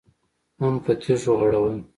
[0.59, 1.75] هم په تيږو غړول.